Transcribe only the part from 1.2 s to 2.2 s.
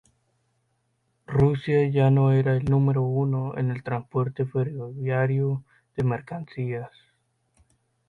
Rusia ya